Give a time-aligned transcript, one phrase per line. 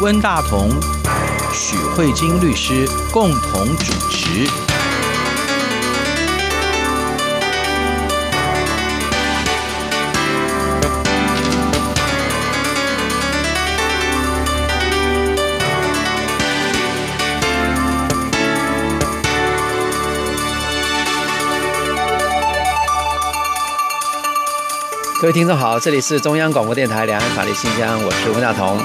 [0.00, 0.70] 温大同、
[1.52, 4.46] 许慧晶律师共同主持。
[25.20, 28.78] 各位听众好，这里是中央广播电台两岸法律信箱，我是温大同。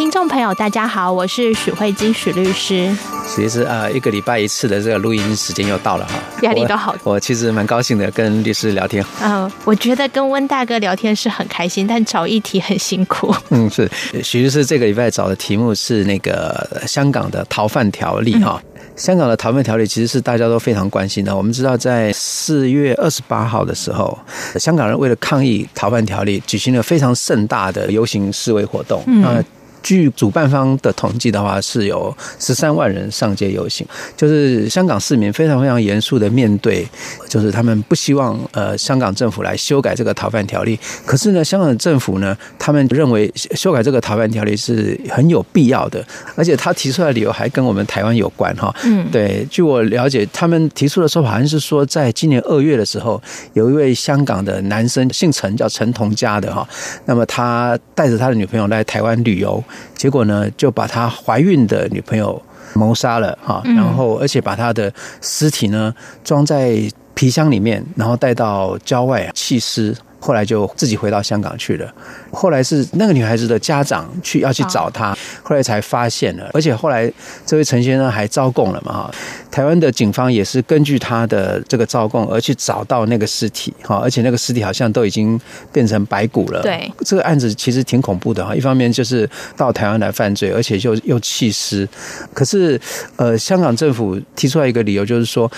[0.00, 2.90] 听众朋友大家好，我是许慧晶许律师。
[3.28, 6.96] 其实啊，一个礼拜一次的这个录音时间又到了哈，压力都好。
[7.04, 9.04] 我，我其实蛮高兴的跟律师聊天。
[9.20, 13.30] 嗯、呃，我觉得跟温大哥聊天是很开心，但找议题很辛苦。
[13.50, 13.86] 嗯，是
[14.24, 18.58] 许律师这个礼拜找的题目是那个香港的逃犯条例哈。
[18.64, 21.34] 嗯香港的逃犯条例其实是大家都非常关心的。
[21.34, 24.18] 我们知道，在四月二十八号的时候，
[24.58, 29.02] 香港人为了抗议逃犯条例，举行了非常盛大的游行示威活动。
[29.06, 29.42] 嗯。
[29.82, 36.86] 据主办方的统计的话，是有十三万人上街游行，就是香港市民非常非常严肃的面对，
[37.28, 40.78] 就是他们不希望呃香港政府来修改这个逃犯条例。
[41.06, 46.04] 可是呢，香港政府呢，他们认为修改这个逃犯条例是很有必要的，
[46.36, 48.74] 而且他提出来的理由还跟我们台湾有关哈。
[48.84, 53.20] 嗯，对，据我了解，他们提出的说法好像是说，在今年二月的时候，
[53.54, 56.68] 有一位香港的男生姓陈，叫陈同佳的哈，
[57.06, 59.62] 那么他带着他的女朋友来台湾旅游。
[59.94, 62.40] 结果呢，就把他怀孕的女朋友
[62.74, 66.80] 谋杀了哈，然后而且把他的尸体呢装在
[67.14, 69.96] 皮箱里面，然后带到郊外弃尸。
[70.20, 71.92] 后来就自己回到香港去了。
[72.30, 76.48] 后来是那个女孩子的家长去要去找她，后来才发现了。
[76.52, 77.10] 而且后来
[77.44, 78.92] 这位陈先生还招供了嘛？
[78.92, 79.10] 哈，
[79.50, 85.40] 台湾的警方也是根据他的这个招供而去找到那个尸体哈，而且那个尸体好像都已经
[85.72, 86.62] 变成白骨了。
[86.62, 88.54] 对，这个案子其实挺恐怖的哈。
[88.54, 91.88] 一方面就是到台湾来犯罪，而且又又弃尸。
[92.34, 92.80] 可是
[93.16, 95.50] 呃，香港政府提出来一个理由，就是说。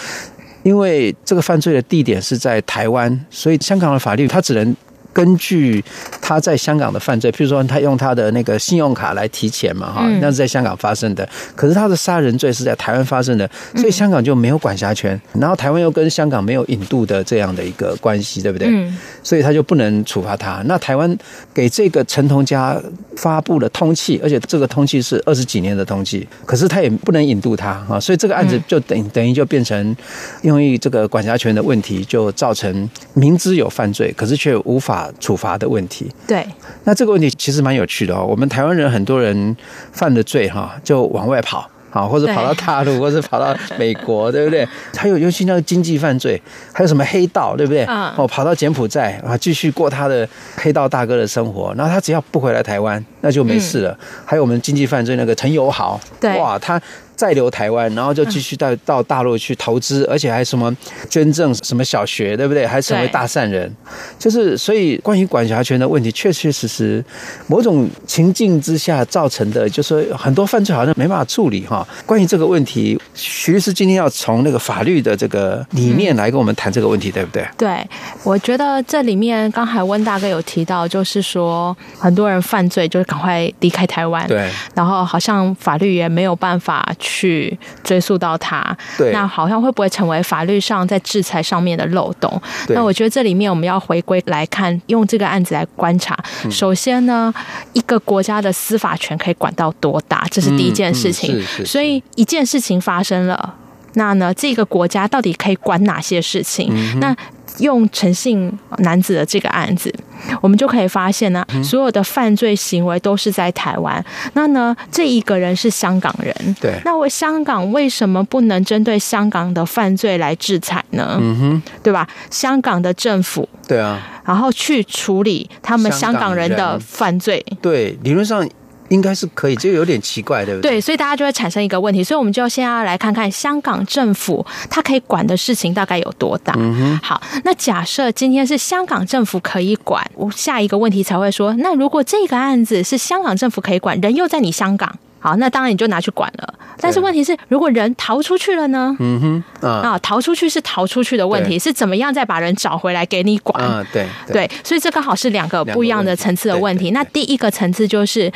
[0.62, 4.76] 因为这个犯罪的地点是在台湾，所以香港的法律它只能
[5.12, 5.84] 根据
[6.20, 11.28] 他在香港的犯罪，譬如说他用他的那个信用卡来提钱嘛，哈，那是在香港发生的。
[11.54, 15.20] 可是他的杀人罪是在台湾发生的，所以香港就没有管辖权。
[15.34, 18.90] 然后台湾又跟香港没有引渡的这样的一个关系，对不对？
[19.22, 20.62] 所以他就不能处罚他。
[20.64, 21.14] 那台湾
[21.52, 22.80] 给这个陈同佳
[23.16, 28.00] 发布了通缉，而且这个通缉是二十几年的通缉，可是他也不能引渡他啊。
[28.00, 29.94] 所以这个案子就等等于就变成
[30.40, 35.01] 因为这个管辖权的问题，就造成明知有犯罪，可是却无法。
[35.20, 36.46] 处罚的问题，对，
[36.84, 38.26] 那这个问题其实蛮有趣的哦。
[38.28, 39.56] 我们台湾人很多人
[39.92, 44.66] 犯的罪哈，就往外跑啊，或者跑到大陆，或者跑到美国， 对不对？
[44.96, 46.40] 还有尤其那个经济犯罪，
[46.72, 47.84] 还有什么黑道，对不对？
[47.86, 51.74] 哦，跑到柬埔寨啊，继续过他的黑道大哥的生活。
[51.76, 53.98] 然后他只要不回来台湾，那就没事了。
[54.24, 56.80] 还有我们经济犯罪那个陈友豪，对，哇，他。
[57.14, 60.74] 再留台湾，然后就继续到到大陆去投资，而且还什么
[61.08, 62.66] 捐赠什么小学，对不对？
[62.66, 63.72] 还成为大善人，
[64.18, 67.04] 就是所以关于管辖权的问题，确确实实
[67.46, 71.86] 某种情境之下造成的，就是说很多犯罪好像没办法处理哈。
[72.04, 77.46] 关于这个问题，徐律师今天要从那个法律的这个理念来跟我们谈这个问题，对不对？
[77.56, 77.86] 对，
[78.24, 87.11] 我觉得这里面刚才温大哥有提到，就是说很多人犯罪就是赶快离开台湾，对，然后好像法律也没有办法去。
[87.12, 92.40] 去追溯到他，对，那好像会不会成为法律上在制裁上面的漏洞？
[92.68, 96.18] 那我觉得这里面我们要回归来看，用这个案子来观察。
[96.50, 97.32] 首先呢，
[97.74, 101.38] 一个国家的司法权可以管到多大，这是第一件事情。
[101.66, 103.54] 所以一件事情发生了，
[103.94, 106.72] 那呢，这个国家到底可以管哪些事情？
[106.98, 107.14] 那
[107.58, 109.92] 用诚信男子的这个案子，
[110.40, 114.04] 我们就可以发现呢，所有的犯罪行为都是在台湾。
[114.34, 116.80] 那呢，这一个人是香港人，对。
[116.84, 121.18] 那我香港为什么不能针对香港的犯罪来制裁呢？
[121.20, 122.08] 嗯哼，对吧？
[122.30, 128.48] 香港的政府，对啊，然后去处理他们香港人的犯罪，对，理论上。
[128.92, 130.72] 应该是可以，这个有点奇怪，对不对？
[130.72, 136.52] 对，所以大家就会产生一个问题，所以我们就先要来看看香港政府它可以管的事情大概有多大。
[136.58, 137.00] 嗯哼。
[137.02, 146.54] 好，那假设今天是香港政府可以管，我下一个问题才会说，那如果这个案子是香港政府可以管，人又在你香港，好，那当然你就拿去管了。
[146.78, 148.94] 但是问题是，如果人逃出去了呢？
[148.98, 149.66] 嗯哼。
[149.66, 153.64] 啊，逃出去是逃出去的问题，是怎么样再把人找回来给你管？
[153.64, 154.50] 啊，对对。
[154.62, 156.90] 所以这刚好是两个不一样的层次的问题。
[156.90, 158.30] 那第一个层次就是。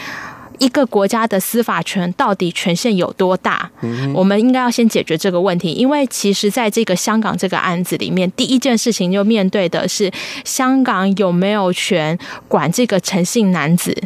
[0.58, 3.70] 一个国家的司法权到底权限有多大？
[4.14, 10.10] 我们应该要先解决这个问题，因为其实在这个香港这个案子里面，第一件事情就面对的是
[10.44, 12.18] 香港有没有权
[12.48, 13.96] 管这个诚信男子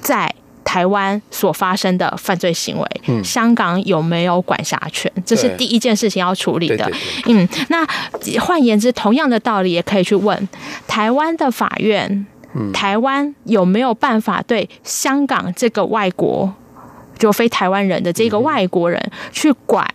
[0.00, 0.32] 在
[0.64, 5.12] 台湾所发生的犯罪行为，嗯、香港有没有管辖权？
[5.26, 6.90] 这是第一件事情要处理的。
[7.26, 7.86] 嗯，那
[8.40, 10.48] 换言之，同样的道理也可以去问
[10.86, 12.26] 台湾的法院，嗯、
[12.72, 16.52] 台湾有没有办法对香港这个外国，
[17.18, 19.00] 就非台湾人的这个外国人
[19.30, 19.86] 去管？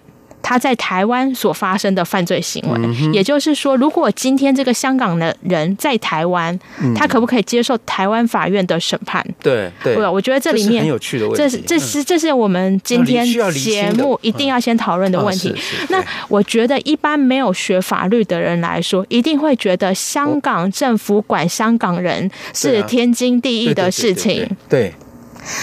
[0.47, 9.21] 他在台湾所发生的犯罪行为，嗯、也就是说，如果今天这个香港的人在台湾，嗯、他可不可以接受台湾法院的审判？
[9.43, 15.53] 对对，我觉得这里面很有趣的问题，这是这是这是我们今天节目一定要先讨论的问题。
[15.89, 24.49] 那我觉得，一般没有学法律的人来说，一定会觉得香港政府管香港人是天经地义的事情。
[24.69, 24.93] 对。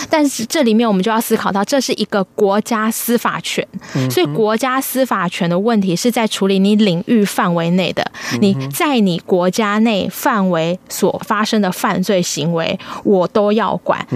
[0.09, 3.67] 但是这里面我们就要思考到，这是一个国家司法权，
[4.11, 8.05] 所以国家司法权的问题是在处理你领域范围内的，
[8.41, 14.07] 你在你国家内范围所发生的犯罪行为，我都要管。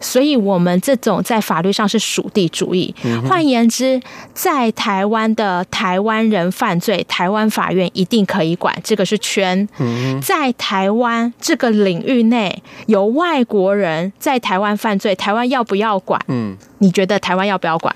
[0.00, 2.94] 所以我们这种在法律上是属地主义。
[3.28, 4.00] 换言之，
[4.32, 9.68] 在台湾的台湾人犯罪，台湾法院一定可以管，这个是圈。
[10.22, 15.09] 在台湾这个领域内，有外国人在台湾犯罪。
[15.14, 16.20] 台湾要不要管？
[16.28, 17.94] 嗯，你觉得台湾要不要管？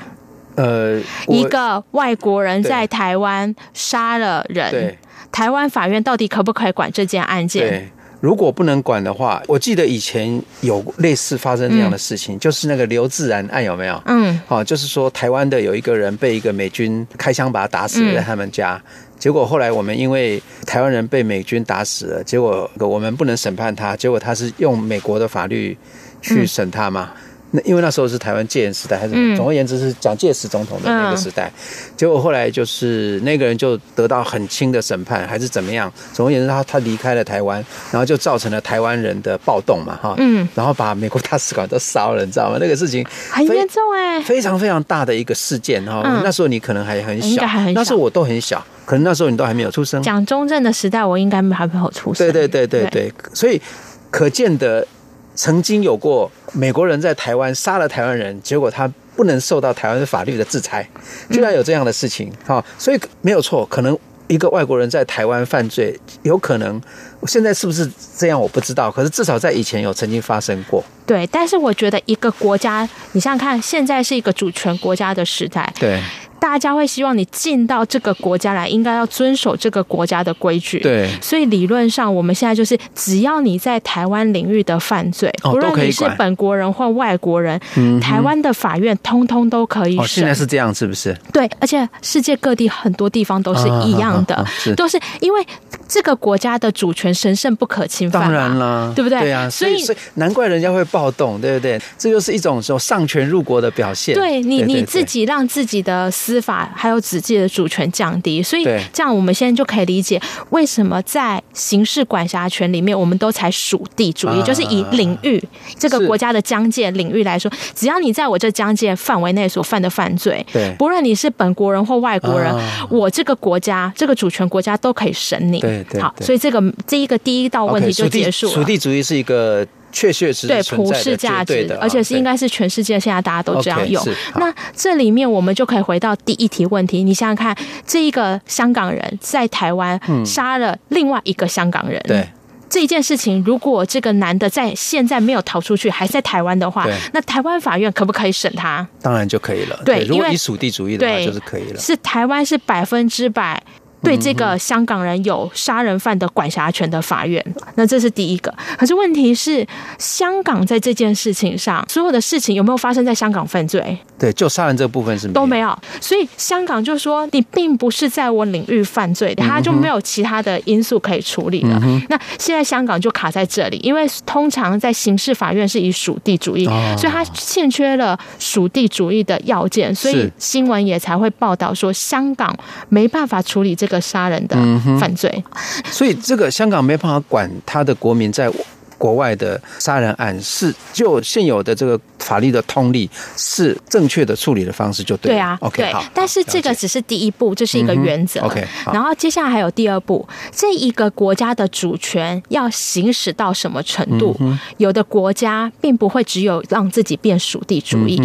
[0.56, 4.98] 呃，一个外国人在台湾杀了人，对
[5.32, 7.68] 台湾法院到底可不可以管这件案件？
[7.68, 7.88] 对，
[8.20, 14.00] 如果不能管的话，我记得以前有类似发生这样的事情，嗯、就是那个刘自然案有没有？
[14.06, 25.76] 嗯，哦，就是说台湾的有一个人被一个美军开枪把他打死了，在他们家，嗯、结果后来我们因为台湾人被美军打死了，结果我们不能审判他，结果他是用美国的法律。
[26.24, 27.10] 去审他嘛？
[27.56, 31.48] 那因为那时候是台湾戒严时代，还是总而言之是蒋介石总统的那个时代。
[31.96, 35.92] 结果后来就是那个人就得到很轻的审判，还是怎么样？
[36.12, 42.58] 总而言之，他他离开了台湾，然后就造成了台湾人的暴动嘛，哈，嗯，然后把美国大使馆都烧了，你知道吗？
[42.60, 46.02] 那个事情很严重哎，非常非常大的一个事件哈。
[46.24, 50.02] 那时候你可能还很小，那时候我都很小，可能那时候你都还没有出生。
[50.02, 52.26] 蒋中正的时代，我应该还没有出生。
[52.26, 53.62] 对对对对对，所以
[54.10, 54.84] 可见的。
[55.34, 60.88] 曾经有过美国人在台湾杀了台湾人，结果他不能受到台湾的法律的制裁，
[61.30, 66.80] 居然有这样的事情，哈，所以没有错，可能一个外国人在台湾犯罪，有可能
[67.26, 70.82] 现在是不是这样我不知道，可是至少在以前有曾经发生过。
[71.06, 76.02] 对，但是我觉得一个国家，你想想看，现在是一个主权国家的时代，对。
[76.38, 80.78] 大家会希望你进到这个国家来，应该要遵守这个国家的规矩。
[80.80, 87.58] 对，所以理论上我们现在就是，只要你在台湾领域的犯罪，不论你是本国人或外国人，
[88.00, 90.06] 台湾的法院通通都可以审。
[90.06, 91.16] 现在是这样，是不是？
[91.32, 94.44] 对，而且世界各地很多地方都是一样的，
[94.76, 95.46] 都是因为
[95.86, 98.22] 这个国家的主权神圣不可侵犯。
[98.22, 99.20] 当然了，对不对？
[99.20, 101.80] 对啊，所以所以难怪人家会暴动，对不对？
[101.96, 104.14] 这就是一种说上权入国的表现。
[104.14, 107.00] 对你你自己让自己的司法还有。
[107.04, 115.42] 自己的主权降低，所以这样我们现在就可以理解为什么在刑事管辖权里面，我们都采属地主义，就是以领域
[115.78, 122.50] 这个国家的疆界领域来说，只要你在我这疆界范围内所犯的犯罪，对，不论你是本国人或外国人，
[122.88, 125.60] 我这个国家这个主权国家都可以审你。
[125.60, 128.52] 对对，好，所以这个这一个第一道问题就结束了。
[128.52, 129.66] 属地主义是一个。
[129.96, 134.04] 确确实实对普世价值，而且是应该是全世界现在大家都这样用。
[134.34, 142.28] 那这里面我们就可以回到第一题问题，你想想看，这一个香港人在台湾杀了另外一个香港人，对
[142.68, 148.84] 这一件事情，如果这个男的在现在没有逃出去，还在台湾的话，那台湾法院可不可以审他？
[149.00, 149.80] 当然就可以了。
[149.84, 151.78] 对，如果你属地主义的话，就是可以了。
[151.78, 153.62] 是台湾是百分之百。
[154.04, 157.44] 对这个香港人有杀人犯的管辖权的法院，
[157.76, 158.54] 那这是第一个。
[158.76, 159.66] 可是问题是，
[159.98, 163.98] 香港在这件事情上，所有的事情有没有发生在香港犯罪？
[164.18, 165.78] 对，就杀人这部分是没有，都没有。
[166.00, 171.80] 所以香港就说你并不是在我领域犯罪，他就没有其他的因素可以处理了。
[171.82, 182.54] 嗯、那现在香港就卡在这里，因为通常在刑事法院是以属地主义，哦、所以他欠缺了属地主义的要件，所以新闻也才会报道说香港
[182.88, 183.93] 没办法处理这个。
[184.00, 184.56] 杀人的
[184.98, 185.42] 犯罪，
[185.90, 188.50] 所以这个香港没办法管他的国民在
[188.96, 192.00] 国外的杀人案，是就现有的这个。
[192.20, 195.32] 法律的通例是正确的处理的方式，就对。
[195.32, 196.02] 对啊，OK，好。
[196.14, 198.40] 但是这个只是第一步，这是一个原则。
[198.40, 204.34] OK，然后接下来还有第二步，这一个国家的主权要行使到什么程度？
[204.78, 208.18] 有的国家并不会只有让自己变属地主义，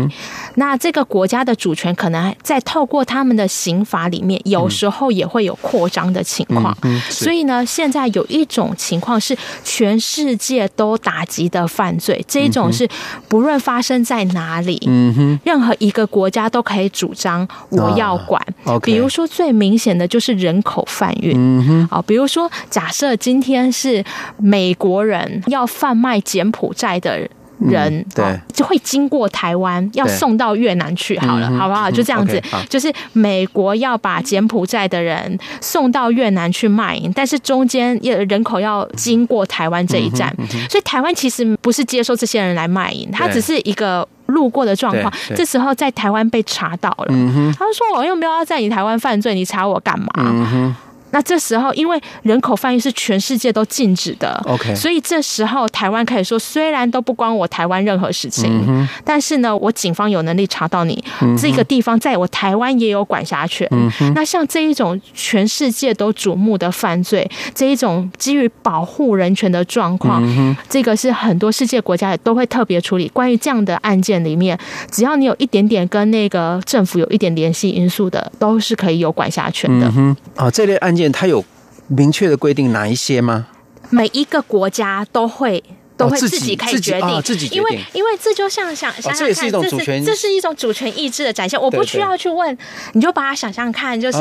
[0.59, 6.77] 那这个国家的主权可能在透过他们的刑法里面，有时候也会有扩张的情况。
[7.09, 12.87] 所以呢，现在有一种情况是全世界都打击的犯罪，这一种是
[13.29, 18.41] 不论发生在哪里，嗯哼，任何一个国家都可以主张我要管。
[18.65, 24.03] 啊 okay、比如说最明显的就是人口贩运，嗯哼，啊，比如说假设今天是
[24.37, 27.29] 美国人要贩卖柬埔寨的人。
[27.59, 31.17] 人、嗯、对就会经过台湾，要送到越南去。
[31.19, 31.89] 好了，好不好？
[31.91, 40.33] 就这样子，嗯 okay, 就是美国要把柬埔寨的人送到越南去卖淫，但是中间人口要经过台湾这一站，
[40.69, 45.11] 所以台湾其实不是接受这些人来卖淫，它只是一个路过的状况。
[45.35, 50.75] 这时候在台湾被查到了，嗯、他说：“我又没有要在你台湾犯罪，你查我干嘛？”嗯
[51.11, 63.89] 那这时候，因为人口贩运是全世界都禁止的，OK，所以这时候台湾可以说，虽然都不关我台湾任何事情，嗯，但是呢，我警方有能力查到你，嗯，这个地方在我台湾也有管辖权，嗯。
[64.15, 73.07] 那像这一种全世界都瞩目的犯罪，这一种基于保护人权的状况，嗯，这个是很多世界国家也都会特别处理。
[73.09, 74.57] 关于这样的案件里面，
[74.91, 79.91] 只要你有一点点跟那个政府有一点联系因素的，都是可以有管辖权的。
[79.95, 81.45] 嗯啊，这类案件它有。
[81.91, 83.47] 明确的规定哪一些吗？
[83.89, 85.63] 每一个国家都会。
[85.99, 87.09] 都会自己可以决定，
[87.51, 91.61] 因为因为这就像想想想看，这是一种主权，这是一种主权意志的展现。
[91.61, 92.57] 我不需要去问，
[92.93, 94.17] 你就把它想象看，就是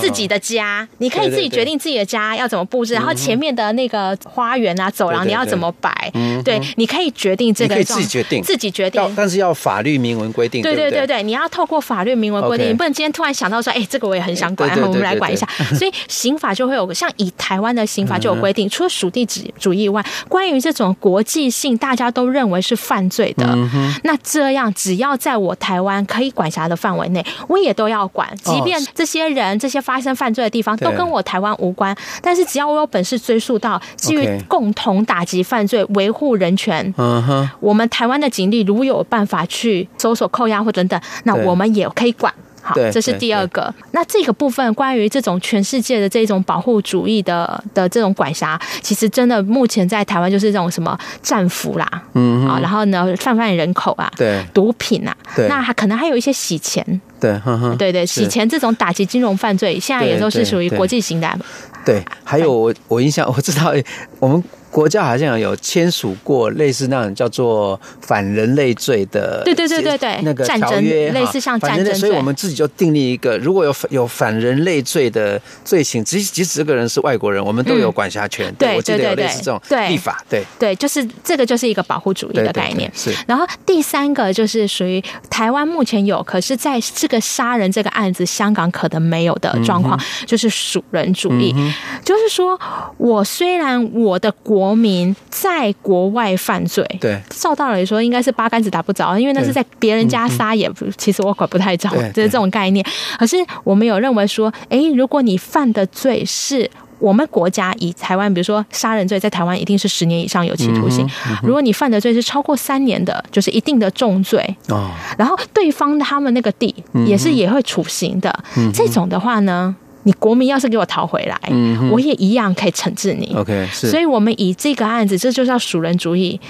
[0.00, 6.10] 自己的家，哦、你可以自己决定自己的家要怎么布置，然后前面的那个花园啊、走廊你要怎么摆，
[6.42, 11.06] 对，你可以决定这个，你可以自己决定，自己决定，但是要法律明文规定，对对对？
[11.06, 15.46] 对，你要透过法律明文规定，你不能今天突然想到说，哎，这个我也很想管，然后我们来管一下。
[15.74, 19.26] 所以刑法就会有，像以台湾的刑法就有规定，除了属地
[19.58, 21.72] 主义以外，关于这种国际性。
[21.82, 28.28] 大家都认为是犯罪的，嗯、那这样只要在我台湾可以管辖的范围内，我也都要管。
[28.36, 42.32] 即便这些人、这些发生犯罪的地方都跟我台湾无关，但是只要我有本事追溯到基于共同打击犯罪、维护人权，嗯，我们台湾的警力如有办法去搜索、扣押或等等，那我们也可以管。
[42.62, 43.72] 好，这是第二个。
[43.90, 61.38] 那这个部分关于这种全世界的这种保护主义的的这种管辖，其实真的目前在台湾就是这种什么战俘啦，嗯，啊，然后呢，贩卖人口啊，对，毒品啊，对，那还可能还有一些洗钱，对，呵呵对对，洗钱这种打击金融犯罪，现在也都是属于国际型的。
[61.84, 63.74] 对，还有我我印象我知道
[64.20, 64.42] 我们。
[64.72, 78.48] 国家好像有签署过类似那种叫做反人类罪的，对对对对对，那个条约，类似像战争罪，所以我们自己就订立一个，如果有有反人类罪的罪行，即即使这个人是外国人，我们都有管辖权。
[78.50, 82.90] 嗯、对，我记得有类似这种立法，对对，就是这个就是一个保护主义的概念。
[82.94, 91.70] 是，然后第三个就是属于台湾目前有，可是在这个杀人这个案子，香港可能没有的状况，就是属人主义，嗯、
[92.02, 92.58] 就是说
[92.96, 102.86] 我虽然我的国国民在国外犯罪，对，照道理说应该是八竿子打不着，因为那是在别人家杀，也不，其实我管不太着，就是这种概念。
[103.18, 111.04] 可是我们有认为说，哎，如果你犯的罪是我们国家以台湾，比如说杀人罪，在台湾一定是十年以上有期徒刑。
[111.04, 114.38] 嗯嗯、如果你犯的罪是超过三年的，就是一定的重罪。
[114.68, 116.72] 哦，然后对方他们那个地
[117.04, 119.74] 也是也会处刑的，嗯、这种的话呢？
[120.04, 123.32] 你国民要是给我逃回来，嗯，我也一样可以惩治你。
[123.36, 123.90] OK，是。
[123.90, 126.40] 所以，我们以这个案子，这就叫属人主义。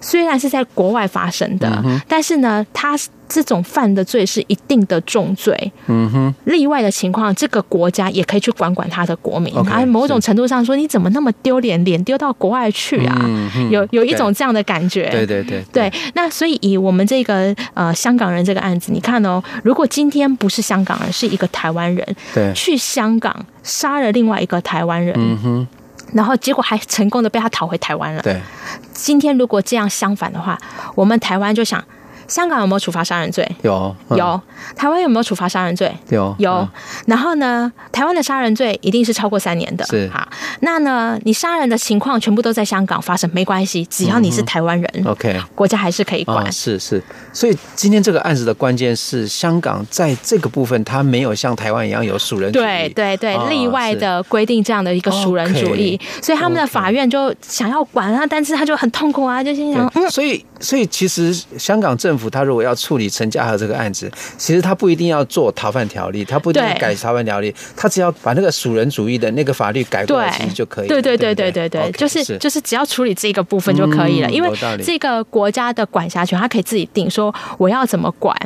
[0.00, 2.98] 虽然是在国外发生的，嗯、但是呢，他
[3.32, 5.72] 这种犯的罪是一定的重罪。
[5.86, 6.34] 嗯哼。
[6.44, 9.54] 例外的情况，这个国家也可以去管管他的国民。
[9.56, 13.16] 而、okay, 某种程度上说，你怎么那么丢脸，脸丢到国外去啊？
[13.24, 15.08] 嗯、有有一种这样的感觉。
[15.10, 15.64] 对对对。
[15.72, 25.66] 对，那所以以我们这个呃香港人这个案子，你看哦，如果今天不是香港人，是一个台湾人，对，去香港杀了另外一个台湾人，嗯哼。
[26.12, 28.20] 然后结果还成功的被他讨回台湾了。
[28.20, 28.38] 对，
[28.92, 30.58] 今天如果这样相反的话，
[30.94, 31.82] 我们台湾就想。
[32.32, 33.46] 香港有没有处罚杀人罪？
[33.60, 34.40] 有，嗯、有。
[34.74, 35.94] 台湾有没有处罚杀人罪？
[36.08, 36.50] 有，有。
[36.50, 36.68] 嗯、
[37.04, 39.84] 然后呢，台湾的杀人罪一定是超过三年的。
[39.84, 40.08] 是。
[40.08, 40.26] 好，
[40.60, 46.46] 那呢，你杀人的情况全部都在香港发生，没关系，只要你是台湾人、嗯、，OK，国家还是可以管。
[46.46, 47.02] 哦、是是。
[47.34, 52.62] 所以今天这个案子的关键是，香港在这个部分，它没有像台湾一样有属人主义。
[52.62, 60.42] 对对对，哦、例外的规定这样的一个属人主义，okay, 所以他们的法院就想要管他，但是他就很痛苦啊，就心想，嗯，所以。
[60.62, 70.88] 所以其实香港政府他如果要处理陈家和这个案子，其实他不一定要做逃犯条例，他不一定要改逃犯条例，他只要把那个属人主义的那个法律改过来，其实就可以。
[70.88, 74.50] 对对对对对对，对，就是就是只要处理这个部分就可以了，因为
[74.84, 78.36] 这个国家的管辖权，他可以自己定，说我要怎么管，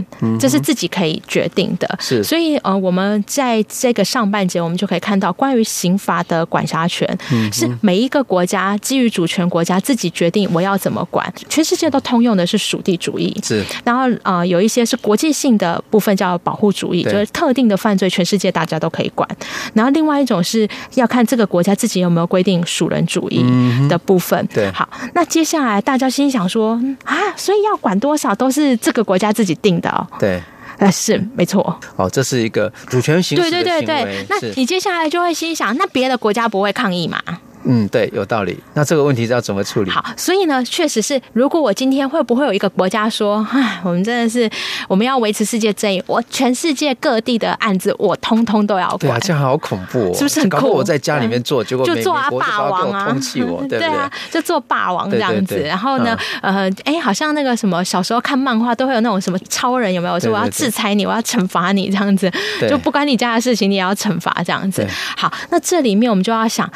[0.41, 1.89] 这是自己可以决定的。
[2.01, 7.07] 是，所以呃，我们在这个上半节，我们就可以看到关于刑罚的管辖权，
[7.53, 11.33] 是每一个国家基于主权国家自己决定我要怎么管。
[11.49, 13.65] 全世界都通用的是属地主义，是。
[13.85, 19.29] 然后呃，有一些是国际性的部分叫保护主义，就是特定的犯罪，全世界大家都可以管。
[19.75, 23.45] 然后另外一种是要看这个国家自己有没有规定属人主义
[23.89, 24.47] 的部分。
[24.53, 30.07] 对，好，那接下来大家心想说啊，所以要管多少都是这个国家自己定的哦。
[30.19, 30.43] 对，
[30.79, 31.79] 呃，是没错。
[31.97, 33.65] 哦，这是一个主权行使的行为。
[33.65, 37.21] 对对对对，那你接下来就会心想，那别的国家不会抗议吗？
[37.67, 38.59] 嗯，对，有道理。
[38.75, 39.91] 那这个问题要怎么处理？
[39.91, 44.49] 好，所以呢，确实是，如果我今天会不会有一个国家说，唉，我们真的是
[44.89, 48.99] 我们要维持世界正义，我全世界各地的案子我通通都要管。
[48.99, 50.69] 对啊，这样好恐怖哦，是不是很酷？
[50.71, 53.79] 我在家里面做，结果就做啊霸王啊，通缉我， 对对？
[53.81, 55.59] 对啊，就做霸王这样子。
[55.61, 60.21] 然后呢，呃，哎，好像那个什么，小时候看漫画都会有那种什么超人，有没有？
[60.21, 62.31] 说我要制裁你，我要惩罚你这样子，
[62.69, 64.87] 就不关你家的事情，你也要惩罚这样子。
[65.17, 66.71] 好，那这里面我们就要想。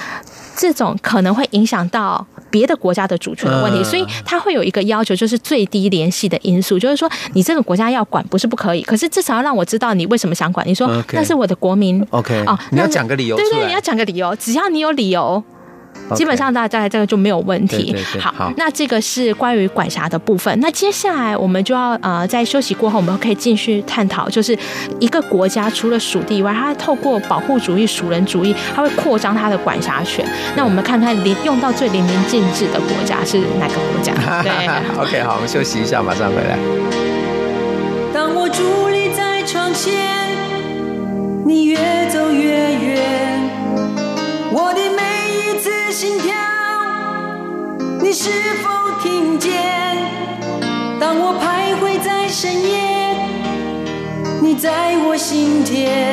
[0.61, 10.69] 这种可能会影响到别的国家的主权的问题，所以他会有一个要求，就是最低联系的因素，就是说你这个国家要管不是不可以，可是至少要让我知道你为什么想管。
[10.69, 15.43] 你说那是我的国民，OK 哦，你要讲个理由，对对，你要讲个理由，只要你有理由。
[16.15, 17.95] 基本上大家这个就没有问题。
[18.19, 20.59] 好，那这个是关于管辖的部分。
[20.61, 24.57] 那接下来我们就要呃，在休息过后，我们可以继续探讨，就是
[24.99, 30.27] 一个国家除了属地以外，它透过保护主义、属人主义，它会扩张它的管辖权。
[30.57, 34.13] 那我们看看临用到最淋漓尽致的国家是哪个国家？
[34.43, 34.51] 对
[35.01, 36.59] ，OK，好，我们休息一下，马上回来。
[38.13, 39.95] 当我伫立在窗前，
[41.47, 41.77] 你越
[42.11, 43.51] 走越远，
[44.53, 44.81] 我的
[45.91, 46.33] 心跳，
[48.01, 48.31] 你是
[48.63, 48.71] 否
[49.03, 49.51] 听见？
[51.01, 53.17] 当我徘徊在深夜，
[54.41, 56.10] 你在我心田，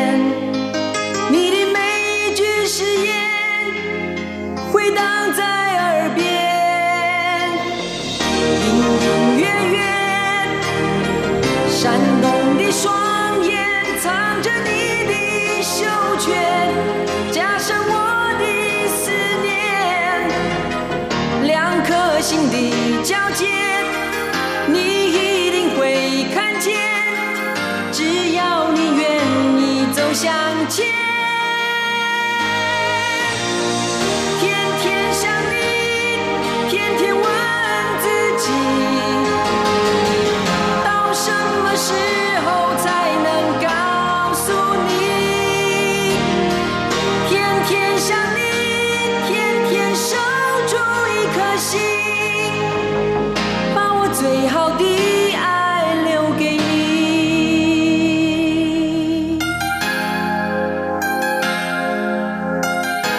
[30.18, 31.07] 向前。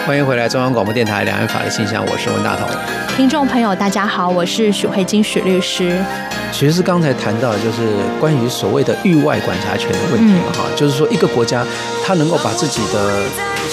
[0.09, 2.67] 欢迎回来，中央广播电台两岸法律信箱，我是温大同。
[3.15, 6.03] 听众朋友，大家好，我是许慧金许律师。
[6.51, 11.63] 其实是刚才谈到的，就是关于所谓的域外管辖权的问题哈、嗯，就是说一个国家，
[12.03, 13.21] 它能够把自己的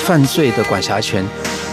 [0.04, 1.24] 犯罪的管辖权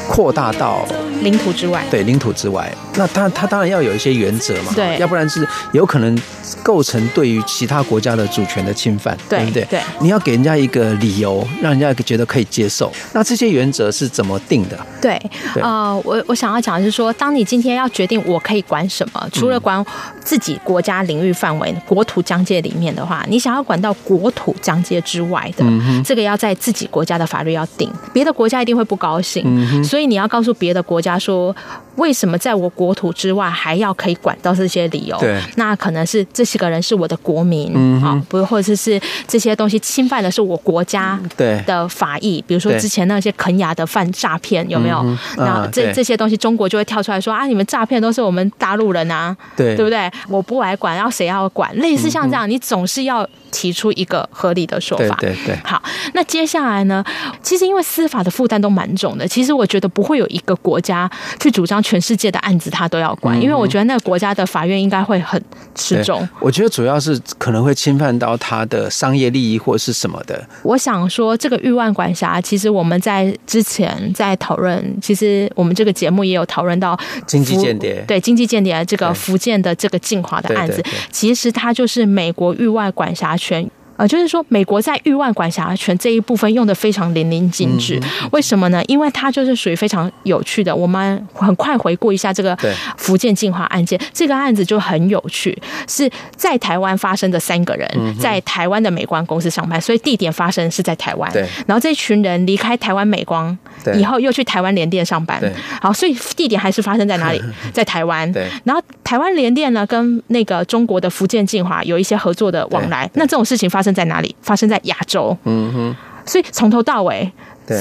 [0.08, 0.86] 扩大到
[1.23, 6.15] 领土之外，对领土之外，那他他当然要有一些原则嘛，对，要不然是有可能。
[6.62, 9.65] 构成对于其他国家的主权的侵犯，对，对不对？
[9.65, 12.91] 对，你要给人家一个理由，让人家觉得可以接受。
[13.13, 14.77] 那这些原则是怎么定的？
[15.01, 15.19] 对，
[15.55, 19.83] 呃，我我想要讲的是说，当你今天要决定我可以管什么，除了管
[20.21, 29.43] 自己国家领域范围、嗯、国土疆界里面的话，你想要管到国土疆界之外的，嗯、这个要在自己国家的法律要定，别的国家一定会不高兴。
[29.45, 31.56] 嗯、所以你要告诉别的国家他说
[31.95, 35.17] 为什么在我国土之外还要可以管到这些理由？
[35.17, 36.43] 对，那可能是这。
[36.45, 37.69] 些个人是我的国民，
[38.03, 41.19] 啊、嗯，不，或者是这些东西侵犯的是我国家
[41.65, 44.99] 的法益，比如说之前那些肯亚的犯诈骗有没有？
[44.99, 50.12] 嗯、那这这些东西，中国就会跳出来说啊，你们诈骗都是我们大陆人啊，对，对不对？
[50.29, 51.75] 我不来管，然后谁要管？
[51.77, 55.17] 类似像这样，嗯、你总是要提出一个合理的说法。
[55.19, 55.60] 对对对。
[55.63, 55.82] 好，
[56.13, 57.03] 那接下来呢？
[57.41, 65.39] 其实因为司法的负担都蛮重的，其实我觉得不会有一个国家去主张全世界的案子他都要管，嗯、因为我觉得那个国家的法院应该会很
[65.76, 66.28] 吃重。
[66.39, 70.43] 我觉得主要是可能会侵犯到他的商业利益或是什么的。
[70.63, 83.69] 我想说，这个域外管辖，其实我们在之前在讨论，其实我们这个节目也有讨论到经济间谍，对经济间谍这个福建的这个晋华的案子，其实它就是美国域外管辖权。
[83.97, 88.01] 呃，就是说，美国在域外管辖权这一部分用的非常淋漓尽致。
[88.32, 88.84] 为什么呢？
[88.88, 90.75] 因为它就是属于非常有趣的。
[90.75, 92.58] 我们很快回顾一下这个
[92.97, 101.32] 福建晋华案件，这个案子就很有趣，是在台湾发生的三个人在台湾的美光公司上班，所以地点发生是在台湾。
[101.67, 103.56] 然后这群人离开台湾美光
[103.95, 105.39] 以后，又去台湾联电上班。
[105.82, 107.41] 好，所以地点还是发生在哪里？
[107.71, 108.32] 在台湾。
[108.63, 113.08] 然后台湾联电呢，跟那个中国的福建晋华有一些合作的往来。
[113.13, 113.93] 那这种事情发生。
[113.93, 114.36] 发生在哪里？
[114.41, 115.38] 发生在亚洲。
[115.43, 117.30] 嗯哼，所以从头到尾，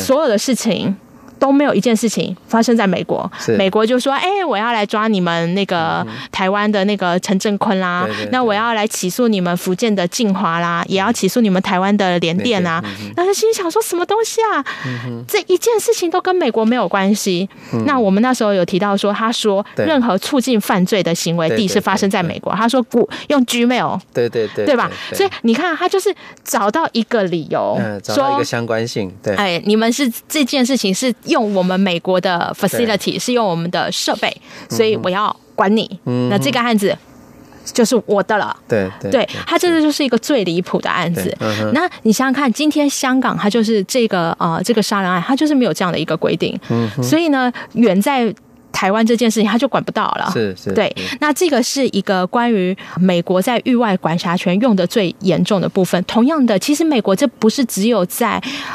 [0.05, 0.95] 所有的事情。
[1.42, 3.28] 都没有一件事情发生在美国，
[3.59, 12.81] 美国就说：“哎、欸，我要来抓你们那个台湾的那个陈正坤啦，那我要来起诉你们福建的晋华啦，也要起诉你们台湾的联电啊。”
[13.16, 14.64] 那他心里想说什么东西啊？
[15.26, 17.48] 这一件事情都跟美国没有关系。
[17.87, 22.55] 那我们那时候有提到说，他说任何促进犯罪的行为地是发生在美国。
[22.55, 24.88] 他说不用 Gmail，对对对，对吧？
[25.12, 29.12] 所以你看，他就是找到一个理由，找到一个相关性。
[29.20, 31.12] 对，哎，你们是这件事情是。
[31.33, 34.33] 用我们美国的 facility 是用我们的设备，
[34.71, 35.99] 所以我要管你。
[36.05, 36.97] 嗯、那这个案子
[37.64, 38.57] 就是我的了。
[38.68, 41.37] 对对，对，他这个就是一个最离谱的案子。
[41.40, 46.57] 嗯、那你想想看，今天香港它就是这个呃这个杀人案，它就是没有这样的一个规定。
[46.68, 48.33] 嗯，所以呢，远在。
[48.83, 50.92] 台湾这件事情他就管不到了，是是，对。
[51.21, 56.03] 那这个是一个关于美国在域外管辖权用的最严重的部分。
[56.03, 58.31] 同样的，其实美国这不是只有在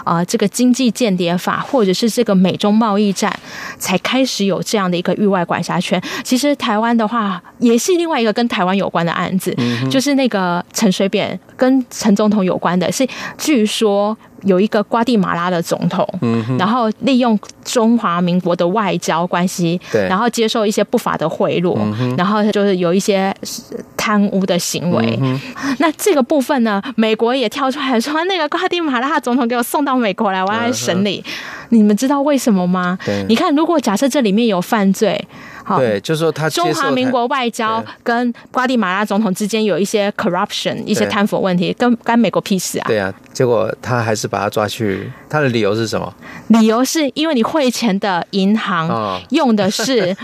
[0.05, 3.29] 啊、呃、这个经济间谍法或者是这个美中贸易战
[3.77, 6.01] 才开始有这样的一个域外管辖权。
[6.23, 13.05] 其实台湾的话也是另外一个跟台湾有关的案子，嗯、就是那个陈水扁跟陈总统有关的，是
[13.37, 14.17] 据说。
[14.47, 23.35] 有一个瓜地马拉的总统，嗯、然后利用中华民国的外交关系，然后接受一些不法的贿赂，嗯，然后就是有一些
[23.95, 25.39] 贪污的行为，嗯。
[25.79, 31.77] 那这个部分呢，美国也跳出来说，那个瓜地马拉总统给我送到美国来，我要来审理，嗯。
[31.77, 32.97] 你们知道为什么吗？
[33.27, 35.27] 你看，如果假设这里面有犯罪。
[35.75, 42.85] 对，就是说他中华民国外交跟瓜地马拉总统之间有一些 corruption，一些贪腐问题，跟干美国屁事啊？
[42.87, 46.13] 对啊，结果他还是把他抓去，他的理由是什么？
[46.47, 50.15] 理由是因为你汇钱的银行用的是。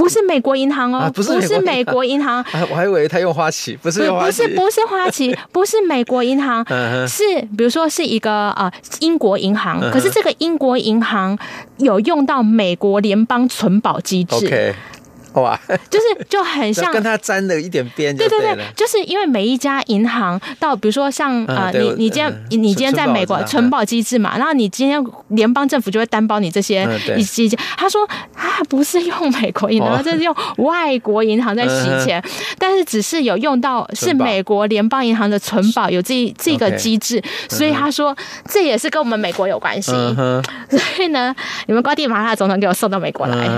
[0.00, 6.64] 不是美国银行哦，啊、不是美国银行， 啊，我还以为他用花旗，不是不是不是花旗， 不是美国银行，
[7.06, 7.22] 是
[7.56, 11.38] 比如说是一个呃英国银行，可是这个英国银行
[11.76, 14.74] 有用到美国联邦存保机制。
[15.34, 26.84] 哇，就是就很像跟他沾了一点边，对对对，就是因为每一家银行到，比如说像呃，你你今天你今天在美国存保机制嘛，然后你今天联邦政府就会担保你这些
[27.16, 32.20] 一些，他说他不是用美国银行， 这是用外国银行在洗钱，
[32.58, 38.16] 但是只是有用到是美国联邦银行的存保有这这个机制，所以他说
[38.48, 39.92] 这也是跟我们美国有关系，
[40.68, 41.32] 所以呢，
[41.66, 43.48] 你们瓜地马拉总统给我送到美国来，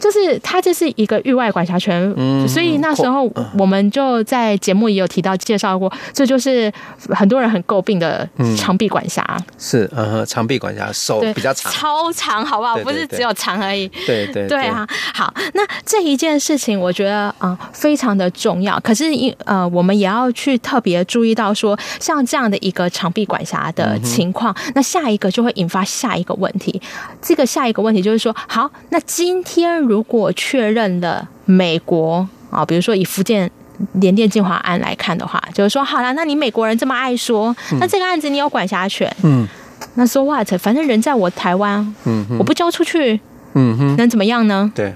[0.00, 1.17] 就是他这是一个。
[1.24, 6.72] 域外管辖权，嗯所以那时候我们就在节目也有提到介绍过，这就是
[7.10, 9.24] 很多人很诟病的长臂管辖。
[9.58, 12.76] 是，嗯，长臂管辖手比较长，超长，好不好？
[12.78, 13.88] 不是只有长而已。
[14.06, 18.78] 对对对啊，好，那这一件事情我觉得啊非常的重要。
[18.80, 26.80] 可是，因呃，我们也要去特别注意到说，像这样的一个长臂管辖的情况，那下一个就会引发下一个问题。
[27.20, 31.07] 这个下一个问题就是说，好，那今天如果确认了。
[31.50, 33.50] 美国啊，比如说以福建
[33.94, 39.48] 联电晋华案来看的话，就是说好了，那你美国人这么爱说，那这个案子你有管辖权，嗯，
[39.94, 40.46] 那 so what？
[40.58, 43.18] 反正人在我台湾，嗯，我不交出去，
[43.54, 44.70] 嗯哼，能怎么样呢？
[44.74, 44.92] 对，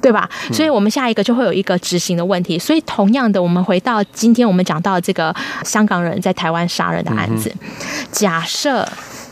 [0.00, 0.30] 对吧？
[0.52, 2.56] 所以我们下一个就会有一个执行的问题。
[2.56, 7.52] 所以同样的，我们回到今天我们讲到这个香港人在台湾杀人的案子，
[8.12, 8.88] 假设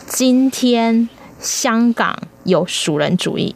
[0.07, 3.55] 今天香港有熟人主义。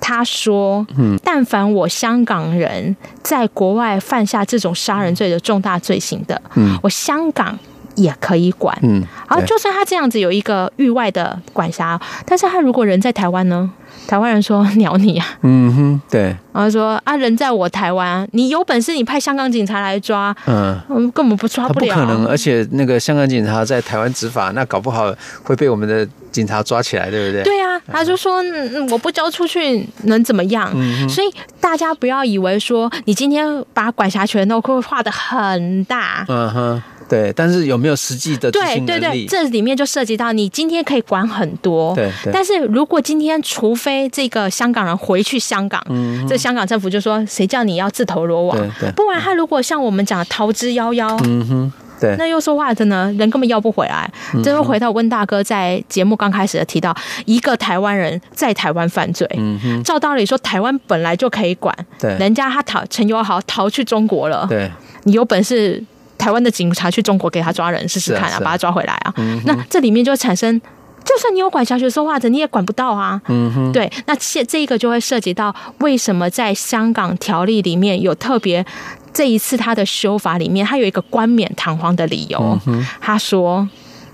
[0.00, 7.58] 他说：“嗯，但凡我香港人在国外犯下这种杀人罪的重大罪行的，嗯，我香港
[7.94, 13.70] 也可以管，嗯，然后就算他这样子有一个域外的管辖，但是他如果人在台湾呢？
[14.08, 27.42] 台湾人说鸟你啊，嗯哼，对，然后说啊，人在我台湾，你有本事你派香港警察来抓，嗯，我们根本不抓不了，不可能，而且那个香港警察在台湾执法，那搞不好会被我们的警察抓起来，对不对？
[27.42, 30.72] 对啊，他就说，嗯，我不交出去能怎么样？
[30.74, 31.28] 嗯，所以
[31.60, 36.82] 大家不要以为说你今天把管辖权都会画的很大，嗯哼。
[37.08, 38.50] 对，但是有没有实际的？
[38.50, 42.12] 对对对，这里面就涉及到你今天可以管很多，对。
[42.22, 48.58] 对，但是如果今天除非这个香港人回去香港，嗯，这香港政府就说谁叫你要自投罗网？
[48.58, 48.90] 对对。
[48.92, 53.10] 不然他如果像我们讲的逃之夭夭，嗯哼，对，那又说话真的？
[53.14, 54.10] 人根本要不回来。
[54.44, 64.70] 这又回到温大哥在节目刚开始的提到，一个台湾人在台湾犯罪，嗯哼，照道理说台湾本来就可以管，对，人家他逃陈友豪逃去中国了，对，
[65.04, 65.82] 你有本事。
[66.18, 69.14] 台湾的警察去中国给他抓人试试看啊，啊把他抓回来啊。
[69.18, 70.60] 嗯、那这里面就产生，
[71.04, 73.20] 就算你有管辖权说话的，你也管不到啊。
[73.28, 73.90] 嗯哼，对。
[74.06, 78.64] 那现这一个就会涉及到为什么在香港条例里面有特别
[79.12, 82.38] 这一次他的修法里面，他有一个冠冕堂皇的理由。
[82.40, 83.68] 嗯、哼他说，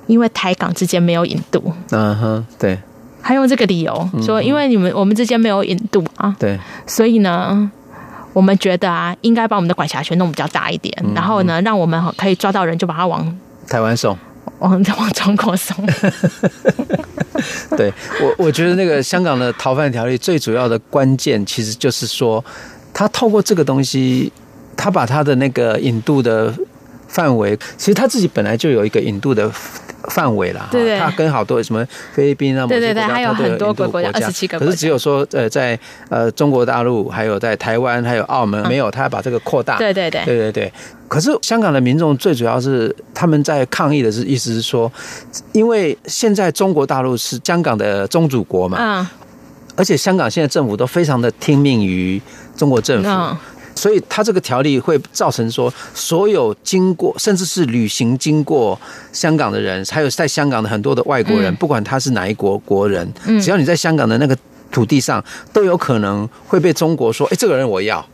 [0.07, 1.73] 因为台港之间没有引渡。
[1.90, 2.79] 嗯哼，对。
[3.23, 6.35] 他用这个理由说，因为你们我们之间没有引渡啊。
[6.38, 6.59] 对。
[6.87, 7.70] 所以呢。
[8.35, 14.18] 我们觉得啊，应该把我们的管辖权弄比较大一点，嗯、然后呢，让我们可以抓到人就把他往台湾送，
[14.64, 15.77] 往 往中国送。
[17.77, 22.42] 对我，我觉得那个香港的逃犯条例最主要的关键，其实就是说，
[22.92, 24.33] 他透过这个东西，
[24.77, 26.53] 他把他的那个引渡的
[27.09, 29.50] 范围，其实他自己本来就有一个引渡的。
[30.11, 34.67] 范围了，对，对，它跟好多什么菲律宾啊，对对对，还有很多个国家，二十七个国家。
[34.67, 39.79] 可是只有说，呃，在呃中国大陆，还有在台湾，还有澳门，没有，他要把这个扩大。
[39.79, 40.73] 对对对，对对对。
[41.09, 44.90] 可是香港的民众最主要是他们在抗议的是，意思是说，
[45.53, 49.07] 因为现在中国大陆是香港的宗主国嘛，嗯，
[49.77, 52.21] 而且香港现在政府都非常的听命于
[52.57, 53.37] 中国政府。
[53.75, 58.79] 所以，他这个条例会造成说，所有经过甚至是旅行经过
[59.13, 64.37] 香港的人，还有在香港的很多的外国人，不管他是哪一国国人，只要你在香港的那个
[64.71, 68.05] 土地上，都有可能会被中国说：“哎，这个人我要。”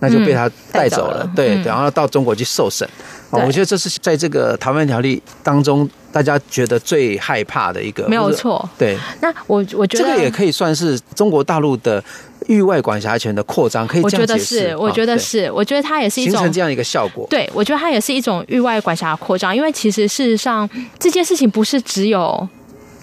[0.00, 1.28] 那就被他带走了。
[1.34, 2.88] 对，然后到中国去受审。
[3.30, 8.06] 我觉得这是在这个逃犯条例当中，大家觉得最害怕的一个。
[8.06, 8.68] 没有错。
[8.78, 8.96] 对。
[9.20, 12.00] 那我我觉得这个也可以算是中国大陆的。
[12.48, 14.76] 域外管辖权的扩张，可以这样解释。
[14.76, 17.26] 我觉得是，我觉得是，我觉得它也是一种形成这样一个效果。
[17.30, 22.48] 对，我觉得它也是一种域外管辖扩张，因为其实事实上这件事情不是只有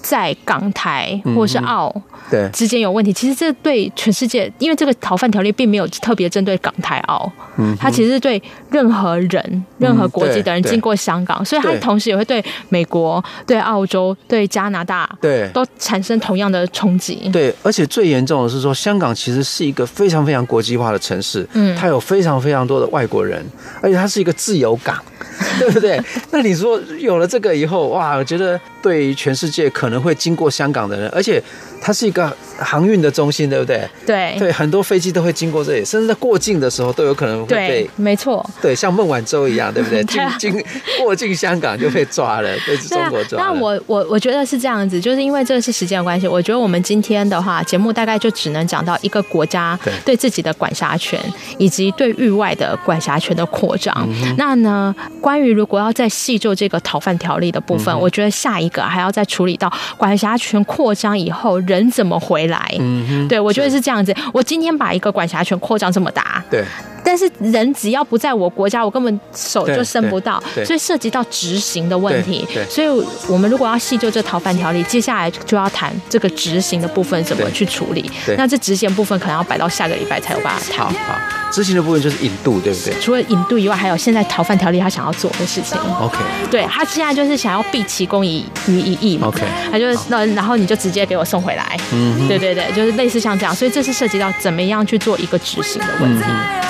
[0.05, 1.91] 在港台或是澳。
[1.95, 8.41] 嗯对，之间有问题，其实这对全世界，因为这个逃犯条例并没有特别针对港台澳，嗯，它其实是对
[8.71, 17.29] 任何人、任何国籍的人经过香港，所以它同时也会对美国、对澳洲、对加拿大，对，都产生同样的冲击。
[17.31, 23.45] 对，而且最严重的是说，香港其实是一个非常非常国际化的城市，嗯，它有非常非常多的外国人，
[23.83, 24.99] 而且它是一个自由港，
[25.59, 26.01] 对不对？
[26.31, 31.41] 那你说有了这个以后，哇，我觉得对于全世界可能会经过香港的人，而且。
[31.85, 33.87] 它是一个航运的中心，对不对？
[34.07, 37.67] 对对，很多飞机都会经过这里，甚至在过境的时候都有可能会被。
[37.67, 38.43] 对，没错。
[38.59, 40.03] 对，像孟晚舟一样，对不对？
[40.05, 40.65] 经经
[40.99, 43.45] 过境香港就被抓了，被中国抓了。
[43.45, 51.19] 那我我我觉得是这样子，就是因为这个是时间的关系，我觉得我们今天的话节目大概就只能讲到一个国家对自己的管辖权，
[51.59, 53.95] 以及对域外的管辖权的扩张。
[54.09, 61.74] 嗯、那呢，关于如果要再细究这个逃犯条例的部分，嗯、我觉得下一个还要再处理到管辖权扩张以后人。
[61.75, 62.75] 人怎么回来？
[62.79, 64.15] 嗯，对，我觉得是这样子。
[64.33, 66.63] 我今天把一个管辖权扩张这么大，对。
[67.05, 72.47] 但是人只要不在我国家，我根本手就伸不到，所以涉及到执行的问题。
[72.69, 72.87] 所以
[73.27, 78.09] 我们如果要细究这逃犯条例，接下来就要谈这个执行的部分怎么去处理。
[78.37, 80.85] 那这执行部分可能要摆到下个礼拜才有办法谈。
[80.85, 81.15] 好，
[81.51, 82.93] 执行的部分就是引渡，对不对？
[82.99, 85.77] 除了引渡以外，还有现在逃犯条例他想要做的事情。
[86.01, 86.17] OK，
[86.49, 89.27] 对他现在就是想要毕其功于于一役嘛。
[89.27, 89.41] OK，
[89.71, 91.77] 他就是那然后你就直接给我送回来。
[91.93, 96.25] 嗯，对对对，就是类似像这样，所以这是涉及到怎么样去做一个执行的问题。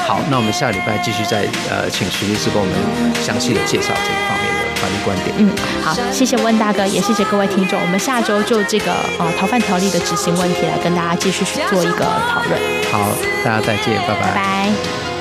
[0.08, 0.20] 好。
[0.30, 2.74] 那我们下礼拜继续再呃，请徐律师给我们
[3.24, 5.36] 详细的介绍这个方面的法律观点。
[5.38, 5.50] 嗯，
[5.84, 7.80] 好，谢谢温大哥，也谢谢各位听众。
[7.80, 12.60] 我们下周就这个呃逃犯条例的执行问题来跟大家继续去做一个讨论。
[12.92, 13.12] 好，
[13.44, 14.32] 大家再见，拜拜。
[14.32, 15.15] 拜拜。